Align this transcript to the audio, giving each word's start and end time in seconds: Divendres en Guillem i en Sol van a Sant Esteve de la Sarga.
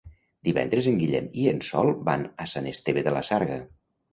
Divendres 0.47 0.87
en 0.91 0.95
Guillem 1.01 1.27
i 1.43 1.45
en 1.53 1.61
Sol 1.67 1.91
van 2.09 2.25
a 2.47 2.51
Sant 2.55 2.73
Esteve 2.73 3.07
de 3.11 3.17
la 3.19 3.25
Sarga. 3.33 3.61